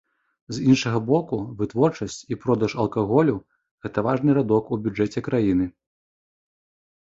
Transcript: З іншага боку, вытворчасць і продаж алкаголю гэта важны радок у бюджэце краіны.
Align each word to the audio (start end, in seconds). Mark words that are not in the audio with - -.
З 0.55 0.61
іншага 0.69 0.99
боку, 1.09 1.35
вытворчасць 1.59 2.15
і 2.35 2.37
продаж 2.45 2.71
алкаголю 2.85 3.35
гэта 3.87 4.05
важны 4.09 4.31
радок 4.39 4.73
у 4.79 4.81
бюджэце 4.89 5.19
краіны. 5.29 5.69